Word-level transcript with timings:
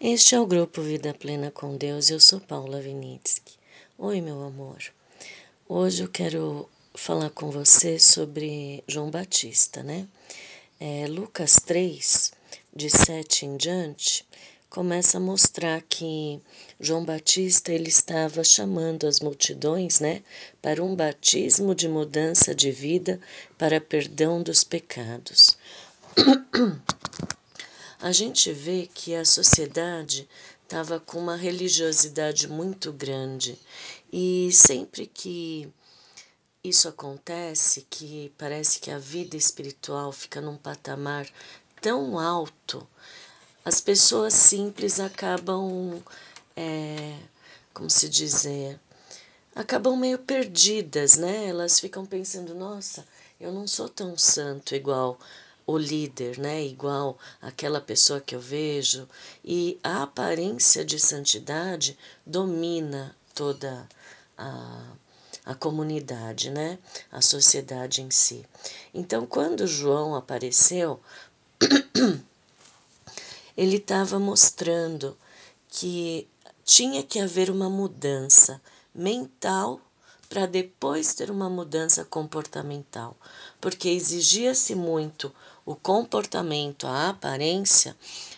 Este 0.00 0.36
é 0.36 0.40
o 0.40 0.46
grupo 0.46 0.80
Vida 0.80 1.12
Plena 1.12 1.50
com 1.50 1.76
Deus. 1.76 2.08
Eu 2.08 2.20
sou 2.20 2.38
Paula 2.38 2.80
Vinitsky. 2.80 3.56
Oi, 3.98 4.20
meu 4.20 4.44
amor. 4.44 4.78
Hoje 5.68 6.04
eu 6.04 6.08
quero 6.08 6.70
falar 6.94 7.30
com 7.30 7.50
você 7.50 7.98
sobre 7.98 8.84
João 8.86 9.10
Batista, 9.10 9.82
né? 9.82 10.06
É, 10.78 11.04
Lucas 11.08 11.56
3, 11.66 12.30
de 12.72 12.88
7 12.88 13.44
em 13.44 13.56
diante, 13.56 14.24
começa 14.70 15.16
a 15.16 15.20
mostrar 15.20 15.82
que 15.82 16.40
João 16.78 17.04
Batista 17.04 17.72
ele 17.72 17.88
estava 17.88 18.44
chamando 18.44 19.04
as 19.04 19.18
multidões, 19.18 19.98
né, 19.98 20.22
para 20.62 20.80
um 20.80 20.94
batismo 20.94 21.74
de 21.74 21.88
mudança 21.88 22.54
de 22.54 22.70
vida 22.70 23.18
para 23.58 23.80
perdão 23.80 24.44
dos 24.44 24.62
pecados. 24.62 25.58
a 28.00 28.12
gente 28.12 28.52
vê 28.52 28.88
que 28.92 29.14
a 29.14 29.24
sociedade 29.24 30.28
estava 30.62 31.00
com 31.00 31.18
uma 31.18 31.36
religiosidade 31.36 32.46
muito 32.46 32.92
grande 32.92 33.58
e 34.12 34.50
sempre 34.52 35.06
que 35.06 35.72
isso 36.62 36.88
acontece, 36.88 37.86
que 37.88 38.32
parece 38.38 38.78
que 38.78 38.90
a 38.90 38.98
vida 38.98 39.36
espiritual 39.36 40.12
fica 40.12 40.40
num 40.40 40.56
patamar 40.56 41.26
tão 41.80 42.18
alto, 42.18 42.86
as 43.64 43.80
pessoas 43.80 44.34
simples 44.34 45.00
acabam, 45.00 46.02
é, 46.56 47.18
como 47.74 47.90
se 47.90 48.08
dizer, 48.08 48.78
acabam 49.54 49.96
meio 49.96 50.18
perdidas, 50.18 51.16
né? 51.16 51.46
Elas 51.46 51.80
ficam 51.80 52.06
pensando, 52.06 52.54
nossa, 52.54 53.06
eu 53.40 53.52
não 53.52 53.66
sou 53.66 53.88
tão 53.88 54.16
santo 54.16 54.74
igual 54.74 55.18
o 55.68 55.76
líder, 55.76 56.38
né? 56.38 56.64
Igual 56.64 57.18
aquela 57.42 57.78
pessoa 57.78 58.22
que 58.22 58.34
eu 58.34 58.40
vejo. 58.40 59.06
E 59.44 59.78
a 59.84 60.02
aparência 60.02 60.82
de 60.82 60.98
santidade 60.98 61.96
domina 62.24 63.14
toda 63.34 63.86
a, 64.38 64.94
a 65.44 65.54
comunidade, 65.54 66.48
né? 66.48 66.78
A 67.12 67.20
sociedade 67.20 68.00
em 68.00 68.10
si. 68.10 68.46
Então, 68.94 69.26
quando 69.26 69.66
João 69.66 70.14
apareceu, 70.14 70.98
ele 73.54 73.76
estava 73.76 74.18
mostrando 74.18 75.14
que 75.68 76.26
tinha 76.64 77.02
que 77.02 77.20
haver 77.20 77.50
uma 77.50 77.68
mudança 77.68 78.58
mental 78.94 79.82
para 80.28 80.46
depois 80.46 81.14
ter 81.14 81.30
uma 81.30 81.48
mudança 81.48 82.04
comportamental, 82.04 83.16
porque 83.60 83.88
exigia-se 83.88 84.74
muito 84.74 85.32
o 85.64 85.74
comportamento, 85.74 86.86
a 86.86 87.10
aparência, 87.10 87.96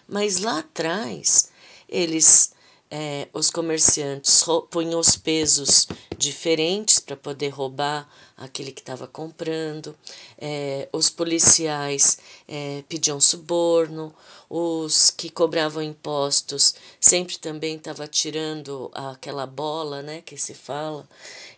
mas 0.09 0.39
lá 0.39 0.61
atrás 0.61 1.51
eles, 1.89 2.53
é, 2.91 3.29
os 3.33 3.51
comerciantes, 3.51 4.45
punham 4.69 4.99
os 4.99 5.17
pesos 5.17 5.87
diferentes 6.19 6.99
para 6.99 7.17
poder 7.17 7.49
roubar 7.51 8.09
aquele 8.37 8.73
que 8.73 8.81
estava 8.81 9.07
comprando, 9.07 9.95
é, 10.37 10.89
os 10.93 11.09
policiais 11.09 12.19
é, 12.49 12.83
pediam 12.89 13.21
suborno, 13.21 14.13
os 14.49 15.11
que 15.11 15.31
cobravam 15.31 15.83
impostos 15.83 16.75
sempre 16.99 17.39
também 17.39 17.77
estavam 17.77 18.09
tirando 18.09 18.91
aquela 18.93 19.47
bola, 19.47 20.03
né, 20.03 20.23
que 20.23 20.37
se 20.37 20.55
fala. 20.55 21.09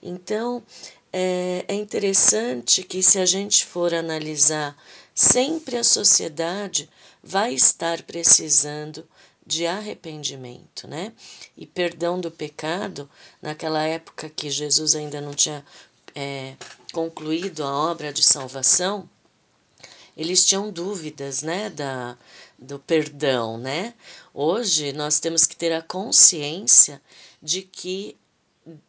Então, 0.02 0.62
é, 1.12 1.64
é 1.68 1.74
interessante 1.74 2.82
que 2.82 3.02
se 3.02 3.18
a 3.18 3.24
gente 3.24 3.64
for 3.64 3.94
analisar 3.94 4.76
sempre 5.14 5.76
a 5.76 5.84
sociedade 5.84 6.88
vai 7.22 7.54
estar 7.54 8.02
precisando 8.02 9.06
de 9.46 9.66
arrependimento, 9.66 10.86
né? 10.86 11.12
E 11.56 11.66
perdão 11.66 12.20
do 12.20 12.30
pecado, 12.30 13.10
naquela 13.40 13.82
época 13.82 14.30
que 14.30 14.50
Jesus 14.50 14.94
ainda 14.94 15.20
não 15.20 15.34
tinha 15.34 15.64
é, 16.14 16.56
concluído 16.92 17.64
a 17.64 17.90
obra 17.90 18.12
de 18.12 18.22
salvação, 18.22 19.08
eles 20.16 20.44
tinham 20.44 20.70
dúvidas, 20.70 21.42
né, 21.42 21.70
da, 21.70 22.16
do 22.58 22.78
perdão, 22.78 23.56
né? 23.56 23.94
Hoje 24.34 24.92
nós 24.92 25.18
temos 25.18 25.46
que 25.46 25.56
ter 25.56 25.72
a 25.72 25.82
consciência 25.82 27.00
de 27.42 27.62
que 27.62 28.16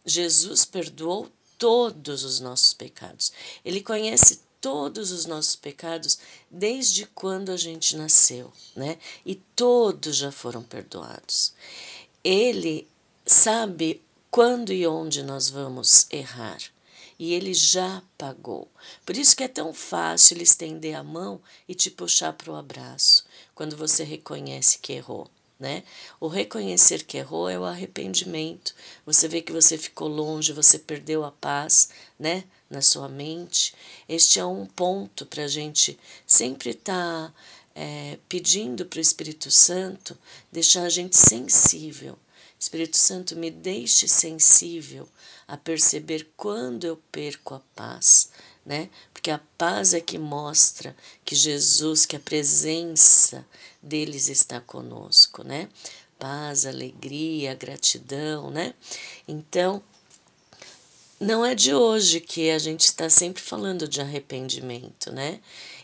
Jesus 0.06 0.66
perdoou 0.66 1.31
todos 1.57 2.23
os 2.23 2.39
nossos 2.39 2.73
pecados. 2.73 3.31
Ele 3.63 3.81
conhece 3.81 4.41
todos 4.63 5.12
os 5.12 5.25
nossos 5.25 5.57
pecados 5.57 6.18
desde 6.50 7.06
quando 7.07 7.51
a 7.51 7.57
gente 7.57 7.97
nasceu, 7.97 8.50
né? 8.74 8.97
E 9.25 9.35
todos 9.35 10.16
já 10.16 10.31
foram 10.31 10.63
perdoados. 10.63 11.53
Ele 12.24 12.88
sabe 13.25 14.01
quando 14.31 14.72
e 14.72 14.88
onde 14.88 15.22
nós 15.22 15.50
vamos 15.50 16.07
errar. 16.09 16.59
E 17.19 17.34
ele 17.34 17.53
já 17.53 18.01
pagou. 18.18 18.69
Por 19.06 19.18
isso 19.18 19.35
que 19.35 19.44
é 19.44 19.50
tão 19.50 19.74
fácil 19.74 20.38
ele 20.38 20.44
estender 20.44 20.95
a 20.95 21.03
mão 21.03 21.41
e 21.68 21.75
te 21.75 21.91
puxar 21.91 22.31
para 22.31 22.50
o 22.50 22.56
abraço, 22.56 23.25
quando 23.53 23.75
você 23.75 24.06
reconhece 24.06 24.80
que 24.80 24.94
errou 24.94 25.30
né? 25.59 25.83
O 26.19 26.27
reconhecer 26.27 27.03
que 27.03 27.17
errou 27.17 27.49
é 27.49 27.57
o 27.57 27.63
arrependimento. 27.63 28.73
Você 29.05 29.27
vê 29.27 29.41
que 29.41 29.51
você 29.51 29.77
ficou 29.77 30.07
longe, 30.07 30.51
você 30.51 30.77
perdeu 30.77 31.23
a 31.23 31.31
paz, 31.31 31.89
né? 32.19 32.43
Na 32.69 32.81
sua 32.81 33.07
mente. 33.07 33.73
Este 34.07 34.39
é 34.39 34.45
um 34.45 34.65
ponto 34.65 35.25
para 35.25 35.43
a 35.43 35.47
gente 35.47 35.97
sempre 36.25 36.71
estar 36.71 37.29
tá, 37.29 37.33
é, 37.75 38.17
pedindo 38.27 38.85
para 38.85 38.97
o 38.97 39.01
Espírito 39.01 39.49
Santo 39.51 40.17
deixar 40.51 40.83
a 40.83 40.89
gente 40.89 41.17
sensível. 41.17 42.17
Espírito 42.59 42.95
Santo, 42.95 43.35
me 43.35 43.51
deixe 43.51 44.07
sensível 44.07 45.09
a 45.45 45.57
perceber 45.57 46.31
quando 46.37 46.85
eu 46.85 46.95
perco 47.11 47.55
a 47.55 47.59
paz, 47.75 48.31
né? 48.66 48.90
Porque 49.13 49.29
a 49.29 49.40
paz 49.57 49.94
é 49.94 50.00
que 50.00 50.18
mostra 50.18 50.96
que 51.25 51.35
Jesus, 51.35 52.06
que 52.06 52.16
a 52.16 52.19
presença 52.19 53.46
deles 53.81 54.29
está 54.29 54.62
conosco, 54.62 55.44
né? 55.44 55.69
Paz, 56.18 56.66
alegria, 56.66 57.53
gratidão, 57.53 58.50
né? 58.50 58.74
Então, 59.28 59.84
não 61.19 61.46
é 61.46 61.56
de 61.56 61.74
hoje 61.74 62.19
que 62.19 62.50
a 62.50 62.59
gente 62.59 62.81
está 62.81 63.09
sempre 63.09 63.41
falando 63.41 63.88
de 63.88 64.01
arrependimento, 64.01 65.12
né? 65.12 65.40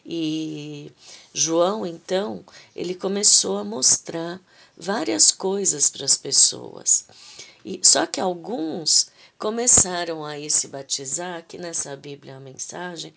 E 0.06 0.92
João, 1.34 1.86
então, 1.86 2.44
ele 2.76 2.96
começou 2.96 3.58
a 3.58 3.64
mostrar 3.64 4.42
várias 4.76 5.32
coisas 5.32 5.90
para 5.90 6.06
as 6.06 6.18
pessoas. 6.18 7.06
E 7.64 7.80
só 7.84 8.06
que 8.06 8.20
alguns 8.20 9.12
começaram 9.40 10.26
a 10.26 10.36
se 10.50 10.68
batizar, 10.68 11.38
aqui 11.38 11.58
nessa 11.58 11.96
Bíblia 11.96 12.36
a 12.36 12.40
mensagem 12.42 13.14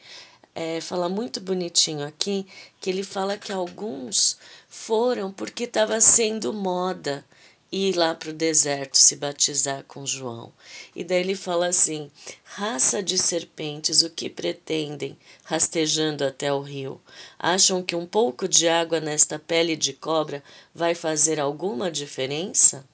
é, 0.55 0.81
fala 0.81 1.09
muito 1.09 1.41
bonitinho 1.41 2.07
aqui, 2.07 2.47
que 2.81 2.89
ele 2.91 3.03
fala 3.03 3.37
que 3.37 3.51
alguns 3.51 4.39
foram 4.69 5.33
porque 5.33 5.65
estava 5.65 6.01
sendo 6.01 6.53
moda 6.53 7.25
ir 7.73 7.97
lá 7.97 8.15
para 8.15 8.31
o 8.31 8.33
deserto 8.33 8.99
se 8.99 9.17
batizar 9.17 9.83
com 9.89 10.07
João. 10.07 10.53
E 10.95 11.03
daí 11.03 11.19
ele 11.19 11.35
fala 11.35 11.67
assim: 11.67 12.09
raça 12.45 13.03
de 13.03 13.19
serpentes, 13.19 14.03
o 14.03 14.11
que 14.11 14.31
pretendem, 14.31 15.19
rastejando 15.43 16.25
até 16.25 16.53
o 16.53 16.61
rio? 16.61 17.01
Acham 17.37 17.83
que 17.83 17.97
um 17.97 18.07
pouco 18.07 18.47
de 18.47 18.69
água 18.69 19.01
nesta 19.01 19.41
pele 19.41 19.75
de 19.75 19.93
cobra 19.93 20.41
vai 20.73 20.95
fazer 20.95 21.41
alguma 21.41 21.91
diferença? 21.91 22.87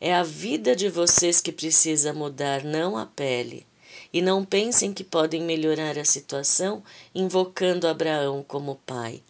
É 0.00 0.14
a 0.14 0.22
vida 0.22 0.76
de 0.76 0.88
vocês 0.88 1.40
que 1.40 1.50
precisa 1.50 2.12
mudar, 2.12 2.62
não 2.62 2.96
a 2.96 3.04
pele. 3.04 3.66
E 4.12 4.22
não 4.22 4.44
pensem 4.44 4.94
que 4.94 5.04
podem 5.04 5.42
melhorar 5.42 5.98
a 5.98 6.04
situação 6.04 6.82
invocando 7.14 7.86
Abraão 7.86 8.44
como 8.46 8.80
pai. 8.86 9.22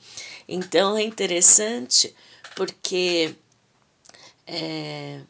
Então 0.46 0.96
é 0.96 1.02
interessante 1.02 2.14
porque 2.54 3.34
é, 4.46 5.20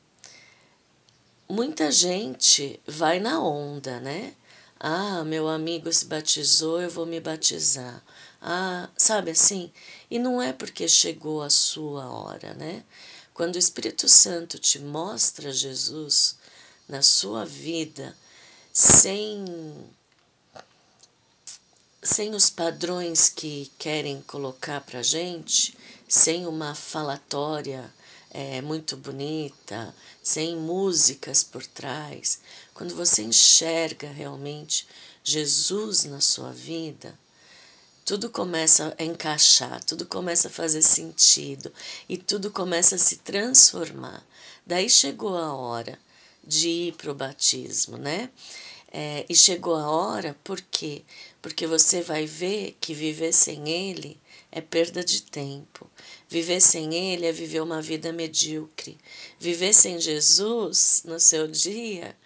muita 1.48 1.90
gente 1.90 2.80
vai 2.86 3.18
na 3.20 3.40
onda, 3.40 4.00
né? 4.00 4.34
Ah, 4.78 5.24
meu 5.24 5.48
amigo 5.48 5.92
se 5.92 6.04
batizou, 6.04 6.80
eu 6.80 6.90
vou 6.90 7.04
me 7.04 7.18
batizar. 7.18 8.02
Ah, 8.40 8.88
sabe 8.96 9.32
assim? 9.32 9.72
E 10.10 10.18
não 10.18 10.40
é 10.40 10.52
porque 10.52 10.86
chegou 10.86 11.42
a 11.42 11.50
sua 11.50 12.08
hora, 12.08 12.54
né? 12.54 12.84
Quando 13.38 13.54
o 13.54 13.58
Espírito 13.60 14.08
Santo 14.08 14.58
te 14.58 14.80
mostra 14.80 15.52
Jesus 15.52 16.34
na 16.88 17.02
sua 17.02 17.44
vida, 17.44 18.18
sem 18.72 19.44
sem 22.02 22.34
os 22.34 22.50
padrões 22.50 23.28
que 23.28 23.70
querem 23.78 24.20
colocar 24.22 24.80
para 24.80 25.04
gente, 25.04 25.78
sem 26.08 26.48
uma 26.48 26.74
falatória 26.74 27.94
é, 28.28 28.60
muito 28.60 28.96
bonita, 28.96 29.94
sem 30.20 30.56
músicas 30.56 31.44
por 31.44 31.64
trás, 31.64 32.40
quando 32.74 32.92
você 32.96 33.22
enxerga 33.22 34.10
realmente 34.10 34.84
Jesus 35.22 36.02
na 36.02 36.20
sua 36.20 36.50
vida, 36.50 37.16
tudo 38.08 38.30
começa 38.30 38.96
a 38.98 39.04
encaixar, 39.04 39.84
tudo 39.84 40.06
começa 40.06 40.48
a 40.48 40.50
fazer 40.50 40.80
sentido 40.80 41.70
e 42.08 42.16
tudo 42.16 42.50
começa 42.50 42.94
a 42.94 42.98
se 42.98 43.18
transformar. 43.18 44.26
Daí 44.66 44.88
chegou 44.88 45.36
a 45.36 45.52
hora 45.52 45.98
de 46.42 46.70
ir 46.70 46.94
para 46.94 47.10
o 47.10 47.14
batismo, 47.14 47.98
né? 47.98 48.30
É, 48.90 49.26
e 49.28 49.34
chegou 49.34 49.74
a 49.74 49.90
hora, 49.90 50.34
por 50.42 50.58
quê? 50.58 51.02
Porque 51.42 51.66
você 51.66 52.00
vai 52.00 52.24
ver 52.24 52.78
que 52.80 52.94
viver 52.94 53.34
sem 53.34 53.68
ele 53.68 54.18
é 54.50 54.62
perda 54.62 55.04
de 55.04 55.20
tempo. 55.24 55.86
Viver 56.30 56.62
sem 56.62 56.94
ele 56.94 57.26
é 57.26 57.32
viver 57.32 57.60
uma 57.60 57.82
vida 57.82 58.10
medíocre. 58.10 58.96
Viver 59.38 59.74
sem 59.74 60.00
Jesus 60.00 61.02
no 61.04 61.20
seu 61.20 61.46
dia 61.46 62.16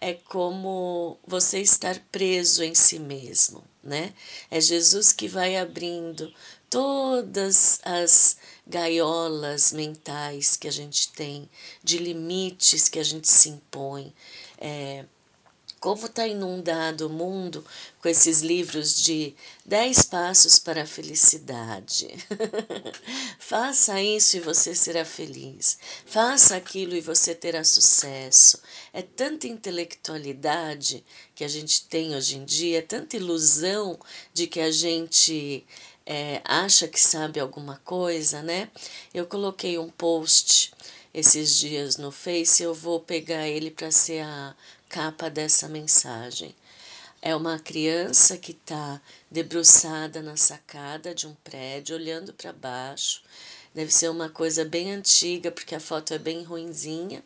é 0.00 0.14
como 0.14 1.18
você 1.26 1.60
estar 1.60 1.98
preso 2.10 2.64
em 2.64 2.74
si 2.74 2.98
mesmo, 2.98 3.62
né? 3.82 4.14
É 4.50 4.60
Jesus 4.60 5.12
que 5.12 5.28
vai 5.28 5.56
abrindo 5.56 6.32
todas 6.70 7.80
as 7.82 8.36
gaiolas 8.66 9.72
mentais 9.72 10.56
que 10.56 10.68
a 10.68 10.70
gente 10.70 11.12
tem, 11.12 11.50
de 11.82 11.98
limites 11.98 12.88
que 12.88 12.98
a 12.98 13.02
gente 13.02 13.28
se 13.28 13.50
impõe. 13.50 14.14
É, 14.56 15.04
como 15.80 16.04
está 16.04 16.28
inundado 16.28 17.06
o 17.06 17.10
mundo 17.10 17.64
com 18.02 18.08
esses 18.08 18.42
livros 18.42 19.02
de 19.02 19.34
10 19.64 20.02
passos 20.02 20.58
para 20.58 20.82
a 20.82 20.86
felicidade. 20.86 22.08
Faça 23.40 24.00
isso 24.02 24.36
e 24.36 24.40
você 24.40 24.74
será 24.74 25.06
feliz. 25.06 25.78
Faça 26.04 26.54
aquilo 26.54 26.94
e 26.94 27.00
você 27.00 27.34
terá 27.34 27.64
sucesso. 27.64 28.60
É 28.92 29.00
tanta 29.00 29.48
intelectualidade 29.48 31.02
que 31.34 31.44
a 31.44 31.48
gente 31.48 31.86
tem 31.86 32.14
hoje 32.14 32.36
em 32.36 32.44
dia, 32.44 32.80
é 32.80 32.82
tanta 32.82 33.16
ilusão 33.16 33.98
de 34.34 34.46
que 34.46 34.60
a 34.60 34.70
gente 34.70 35.66
é, 36.04 36.42
acha 36.44 36.86
que 36.86 37.00
sabe 37.00 37.40
alguma 37.40 37.78
coisa, 37.84 38.42
né? 38.42 38.70
Eu 39.14 39.26
coloquei 39.26 39.78
um 39.78 39.88
post 39.88 40.72
esses 41.12 41.56
dias 41.56 41.96
no 41.96 42.12
Face, 42.12 42.62
eu 42.62 42.74
vou 42.74 43.00
pegar 43.00 43.48
ele 43.48 43.70
para 43.70 43.90
ser 43.90 44.20
a 44.20 44.54
capa 44.90 45.30
dessa 45.30 45.68
mensagem. 45.68 46.52
É 47.22 47.36
uma 47.36 47.60
criança 47.60 48.36
que 48.36 48.50
está 48.50 49.00
debruçada 49.30 50.20
na 50.20 50.36
sacada 50.36 51.14
de 51.14 51.28
um 51.28 51.34
prédio, 51.44 51.94
olhando 51.94 52.32
para 52.34 52.52
baixo. 52.52 53.22
Deve 53.72 53.92
ser 53.92 54.10
uma 54.10 54.28
coisa 54.28 54.64
bem 54.64 54.92
antiga, 54.92 55.52
porque 55.52 55.76
a 55.76 55.80
foto 55.80 56.12
é 56.12 56.18
bem 56.18 56.42
ruinzinha. 56.42 57.22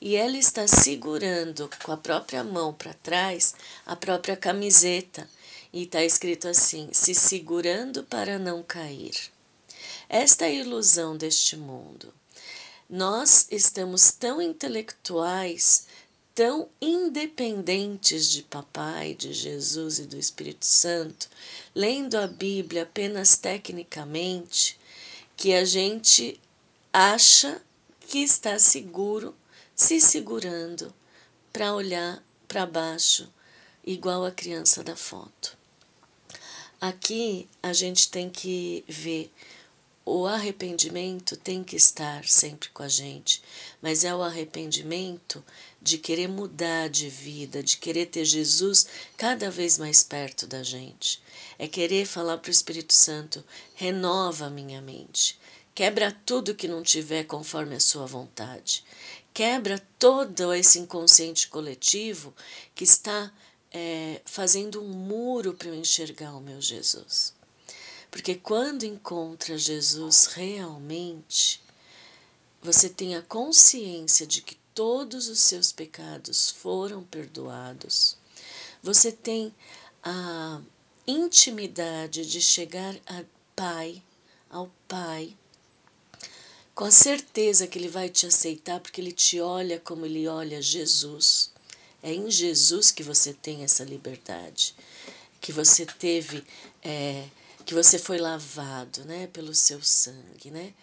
E 0.00 0.16
ela 0.16 0.36
está 0.36 0.66
segurando 0.66 1.70
com 1.84 1.92
a 1.92 1.96
própria 1.96 2.42
mão 2.42 2.74
para 2.74 2.94
trás 2.94 3.54
a 3.86 3.94
própria 3.94 4.36
camiseta. 4.36 5.28
E 5.72 5.84
está 5.84 6.02
escrito 6.02 6.48
assim: 6.48 6.88
se 6.92 7.14
segurando 7.14 8.02
para 8.02 8.40
não 8.40 8.60
cair. 8.60 9.14
Esta 10.08 10.46
é 10.46 10.48
a 10.48 10.52
ilusão 10.52 11.16
deste 11.16 11.56
mundo. 11.56 12.12
Nós 12.88 13.46
estamos 13.50 14.10
tão 14.12 14.42
intelectuais 14.42 15.86
tão 16.34 16.68
independentes 16.80 18.28
de 18.28 18.42
Papai, 18.42 19.14
de 19.14 19.32
Jesus 19.32 20.00
e 20.00 20.06
do 20.06 20.18
Espírito 20.18 20.66
Santo, 20.66 21.28
lendo 21.74 22.16
a 22.16 22.26
Bíblia 22.26 22.82
apenas 22.82 23.36
tecnicamente, 23.36 24.78
que 25.36 25.54
a 25.54 25.64
gente 25.64 26.40
acha 26.92 27.62
que 28.00 28.18
está 28.18 28.58
seguro, 28.58 29.34
se 29.76 30.00
segurando 30.00 30.92
para 31.52 31.74
olhar 31.74 32.22
para 32.48 32.66
baixo, 32.66 33.32
igual 33.84 34.24
a 34.24 34.30
criança 34.30 34.82
da 34.82 34.96
foto. 34.96 35.56
Aqui 36.80 37.48
a 37.62 37.72
gente 37.72 38.10
tem 38.10 38.28
que 38.28 38.84
ver 38.88 39.32
o 40.06 40.26
arrependimento 40.26 41.34
tem 41.34 41.64
que 41.64 41.76
estar 41.76 42.28
sempre 42.28 42.68
com 42.68 42.82
a 42.82 42.88
gente, 42.88 43.42
mas 43.80 44.04
é 44.04 44.14
o 44.14 44.22
arrependimento 44.22 45.42
de 45.80 45.96
querer 45.96 46.28
mudar 46.28 46.90
de 46.90 47.08
vida, 47.08 47.62
de 47.62 47.78
querer 47.78 48.06
ter 48.06 48.24
Jesus 48.26 48.86
cada 49.16 49.50
vez 49.50 49.78
mais 49.78 50.02
perto 50.02 50.46
da 50.46 50.62
gente. 50.62 51.22
É 51.58 51.66
querer 51.66 52.04
falar 52.04 52.36
para 52.36 52.50
o 52.50 52.52
Espírito 52.52 52.92
Santo: 52.92 53.42
renova 53.74 54.46
a 54.46 54.50
minha 54.50 54.82
mente, 54.82 55.38
quebra 55.74 56.12
tudo 56.26 56.54
que 56.54 56.68
não 56.68 56.82
tiver 56.82 57.24
conforme 57.24 57.74
a 57.74 57.80
sua 57.80 58.04
vontade, 58.04 58.84
quebra 59.32 59.82
todo 59.98 60.52
esse 60.52 60.78
inconsciente 60.78 61.48
coletivo 61.48 62.34
que 62.74 62.84
está 62.84 63.32
é, 63.72 64.20
fazendo 64.26 64.82
um 64.82 64.88
muro 64.88 65.54
para 65.54 65.68
eu 65.68 65.74
enxergar 65.74 66.36
o 66.36 66.40
meu 66.40 66.60
Jesus. 66.60 67.32
Porque 68.14 68.36
quando 68.36 68.84
encontra 68.84 69.58
Jesus 69.58 70.26
realmente, 70.26 71.60
você 72.62 72.88
tem 72.88 73.16
a 73.16 73.22
consciência 73.22 74.24
de 74.24 74.40
que 74.40 74.54
todos 74.72 75.28
os 75.28 75.40
seus 75.40 75.72
pecados 75.72 76.48
foram 76.48 77.02
perdoados. 77.02 78.16
Você 78.80 79.10
tem 79.10 79.52
a 80.00 80.60
intimidade 81.04 82.24
de 82.24 82.40
chegar 82.40 82.94
a 83.04 83.24
Pai, 83.56 84.00
ao 84.48 84.70
Pai, 84.86 85.36
com 86.72 86.84
a 86.84 86.92
certeza 86.92 87.66
que 87.66 87.80
Ele 87.80 87.88
vai 87.88 88.08
te 88.08 88.28
aceitar, 88.28 88.78
porque 88.78 89.00
Ele 89.00 89.10
te 89.10 89.40
olha 89.40 89.80
como 89.80 90.06
Ele 90.06 90.28
olha 90.28 90.62
Jesus. 90.62 91.50
É 92.00 92.14
em 92.14 92.30
Jesus 92.30 92.92
que 92.92 93.02
você 93.02 93.32
tem 93.32 93.64
essa 93.64 93.82
liberdade, 93.82 94.72
que 95.40 95.50
você 95.50 95.84
teve 95.84 96.44
é, 96.80 97.26
que 97.64 97.74
você 97.74 97.98
foi 97.98 98.18
lavado, 98.18 99.04
né, 99.04 99.26
pelo 99.28 99.54
seu 99.54 99.82
sangue, 99.82 100.50
né? 100.50 100.74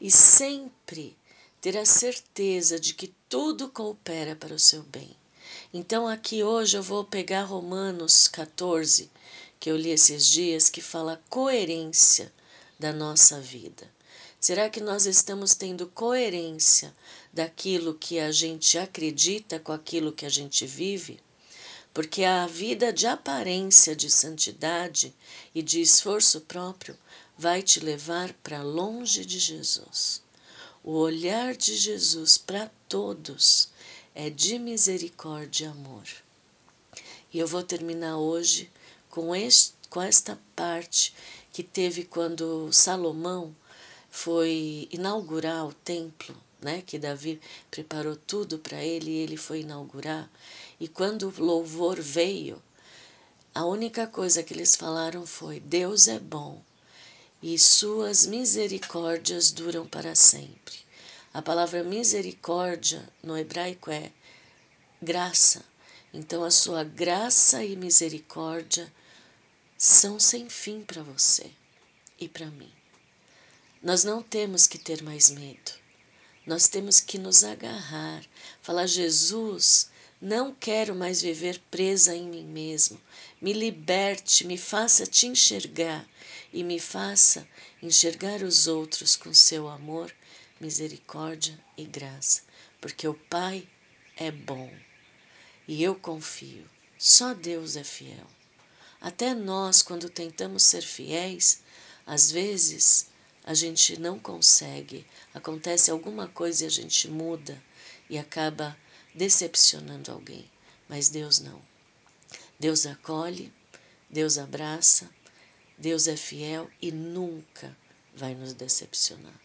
E 0.00 0.10
sempre 0.10 1.16
ter 1.60 1.76
a 1.76 1.84
certeza 1.84 2.78
de 2.78 2.94
que 2.94 3.12
tudo 3.28 3.68
coopera 3.68 4.36
para 4.36 4.54
o 4.54 4.58
seu 4.58 4.82
bem. 4.82 5.10
Então 5.74 6.06
aqui 6.06 6.42
hoje 6.42 6.76
eu 6.76 6.82
vou 6.82 7.04
pegar 7.04 7.42
Romanos 7.42 8.28
14, 8.28 9.10
que 9.58 9.70
eu 9.70 9.76
li 9.76 9.90
esses 9.90 10.26
dias, 10.26 10.70
que 10.70 10.80
fala 10.80 11.20
coerência 11.28 12.32
da 12.78 12.92
nossa 12.92 13.40
vida. 13.40 13.90
Será 14.40 14.70
que 14.70 14.80
nós 14.80 15.04
estamos 15.04 15.54
tendo 15.54 15.88
coerência 15.88 16.94
daquilo 17.32 17.94
que 17.94 18.20
a 18.20 18.30
gente 18.30 18.78
acredita 18.78 19.58
com 19.58 19.72
aquilo 19.72 20.12
que 20.12 20.24
a 20.24 20.28
gente 20.28 20.64
vive? 20.64 21.18
Porque 21.92 22.24
a 22.24 22.46
vida 22.46 22.92
de 22.92 23.06
aparência 23.06 23.94
de 23.96 24.10
santidade 24.10 25.14
e 25.54 25.62
de 25.62 25.80
esforço 25.80 26.40
próprio 26.42 26.96
vai 27.36 27.62
te 27.62 27.80
levar 27.80 28.32
para 28.34 28.62
longe 28.62 29.24
de 29.24 29.38
Jesus. 29.38 30.22
O 30.82 30.92
olhar 30.92 31.56
de 31.56 31.76
Jesus 31.76 32.38
para 32.38 32.70
todos 32.88 33.68
é 34.14 34.30
de 34.30 34.58
misericórdia 34.58 35.66
e 35.66 35.68
amor. 35.68 36.04
E 37.32 37.38
eu 37.38 37.46
vou 37.46 37.62
terminar 37.62 38.16
hoje 38.16 38.70
com, 39.10 39.34
este, 39.34 39.74
com 39.90 40.00
esta 40.00 40.38
parte 40.56 41.14
que 41.52 41.62
teve 41.62 42.04
quando 42.04 42.72
Salomão 42.72 43.54
foi 44.10 44.88
inaugurar 44.90 45.66
o 45.66 45.72
templo, 45.72 46.34
né, 46.60 46.82
que 46.86 46.98
Davi 46.98 47.40
preparou 47.70 48.16
tudo 48.16 48.58
para 48.58 48.82
ele 48.82 49.10
e 49.10 49.18
ele 49.18 49.36
foi 49.36 49.60
inaugurar. 49.60 50.30
E 50.80 50.86
quando 50.86 51.28
o 51.28 51.42
louvor 51.44 52.00
veio, 52.00 52.62
a 53.54 53.64
única 53.64 54.06
coisa 54.06 54.42
que 54.42 54.54
eles 54.54 54.76
falaram 54.76 55.26
foi: 55.26 55.58
Deus 55.58 56.06
é 56.06 56.18
bom 56.18 56.62
e 57.42 57.58
suas 57.58 58.26
misericórdias 58.26 59.50
duram 59.50 59.86
para 59.86 60.14
sempre. 60.14 60.74
A 61.32 61.40
palavra 61.42 61.84
misericórdia 61.84 63.08
no 63.22 63.36
hebraico 63.36 63.90
é 63.90 64.10
graça. 65.00 65.64
Então, 66.12 66.42
a 66.42 66.50
sua 66.50 66.82
graça 66.82 67.64
e 67.64 67.76
misericórdia 67.76 68.92
são 69.76 70.18
sem 70.18 70.48
fim 70.48 70.82
para 70.82 71.02
você 71.02 71.50
e 72.18 72.28
para 72.28 72.46
mim. 72.46 72.72
Nós 73.82 74.02
não 74.02 74.22
temos 74.22 74.66
que 74.66 74.78
ter 74.78 75.02
mais 75.02 75.30
medo. 75.30 75.72
Nós 76.46 76.66
temos 76.66 76.98
que 76.98 77.18
nos 77.18 77.44
agarrar, 77.44 78.24
falar: 78.62 78.86
Jesus, 78.86 79.90
não 80.20 80.52
quero 80.52 80.94
mais 80.94 81.22
viver 81.22 81.60
presa 81.70 82.14
em 82.14 82.28
mim 82.28 82.44
mesmo. 82.44 83.00
Me 83.40 83.52
liberte, 83.52 84.44
me 84.44 84.58
faça 84.58 85.06
te 85.06 85.26
enxergar 85.26 86.08
e 86.52 86.64
me 86.64 86.80
faça 86.80 87.48
enxergar 87.80 88.42
os 88.42 88.66
outros 88.66 89.14
com 89.14 89.32
seu 89.32 89.68
amor, 89.68 90.12
misericórdia 90.60 91.58
e 91.76 91.84
graça, 91.84 92.42
porque 92.80 93.06
o 93.06 93.14
Pai 93.14 93.68
é 94.16 94.30
bom 94.30 94.72
e 95.68 95.82
eu 95.82 95.94
confio. 95.94 96.64
Só 96.98 97.32
Deus 97.32 97.76
é 97.76 97.84
fiel. 97.84 98.26
Até 99.00 99.32
nós, 99.32 99.82
quando 99.82 100.10
tentamos 100.10 100.64
ser 100.64 100.82
fiéis, 100.82 101.62
às 102.04 102.32
vezes 102.32 103.08
a 103.44 103.54
gente 103.54 103.98
não 104.00 104.18
consegue, 104.18 105.06
acontece 105.32 105.90
alguma 105.90 106.26
coisa 106.26 106.64
e 106.64 106.66
a 106.66 106.70
gente 106.70 107.06
muda 107.08 107.62
e 108.10 108.18
acaba 108.18 108.76
decepcionando 109.14 110.12
alguém, 110.12 110.50
mas 110.88 111.08
Deus 111.08 111.38
não. 111.38 111.60
Deus 112.58 112.86
acolhe, 112.86 113.52
Deus 114.10 114.38
abraça, 114.38 115.08
Deus 115.76 116.08
é 116.08 116.16
fiel 116.16 116.70
e 116.82 116.90
nunca 116.90 117.76
vai 118.14 118.34
nos 118.34 118.52
decepcionar. 118.52 119.40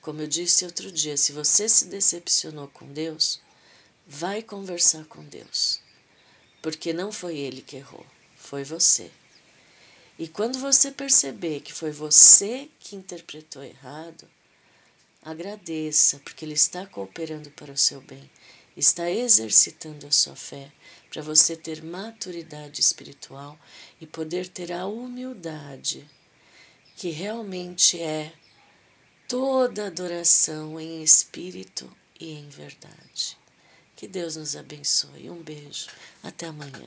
Como 0.00 0.20
eu 0.20 0.26
disse 0.26 0.64
outro 0.64 0.92
dia, 0.92 1.16
se 1.16 1.32
você 1.32 1.68
se 1.68 1.86
decepcionou 1.86 2.68
com 2.68 2.92
Deus, 2.92 3.40
vai 4.06 4.42
conversar 4.42 5.04
com 5.06 5.24
Deus. 5.24 5.80
Porque 6.62 6.92
não 6.92 7.10
foi 7.10 7.38
ele 7.38 7.62
que 7.62 7.76
errou, 7.76 8.06
foi 8.36 8.62
você. 8.62 9.10
E 10.18 10.28
quando 10.28 10.58
você 10.58 10.92
perceber 10.92 11.60
que 11.60 11.72
foi 11.72 11.90
você 11.90 12.68
que 12.78 12.94
interpretou 12.94 13.64
errado, 13.64 14.28
agradeça, 15.22 16.20
porque 16.20 16.44
ele 16.44 16.54
está 16.54 16.86
cooperando 16.86 17.50
para 17.50 17.72
o 17.72 17.76
seu 17.76 18.00
bem, 18.00 18.30
está 18.76 19.10
exercitando 19.10 20.06
a 20.06 20.10
sua 20.10 20.34
fé 20.36 20.72
para 21.10 21.22
você 21.22 21.56
ter 21.56 21.82
maturidade 21.82 22.80
espiritual 22.80 23.58
e 24.00 24.06
poder 24.06 24.48
ter 24.48 24.72
a 24.72 24.86
humildade 24.86 26.08
que 26.96 27.10
realmente 27.10 28.00
é 28.00 28.32
toda 29.28 29.86
adoração 29.86 30.78
em 30.78 31.02
espírito 31.02 31.90
e 32.18 32.32
em 32.32 32.48
verdade. 32.48 33.36
Que 33.96 34.06
Deus 34.06 34.36
nos 34.36 34.56
abençoe. 34.56 35.30
Um 35.30 35.42
beijo. 35.42 35.88
Até 36.22 36.46
amanhã. 36.46 36.86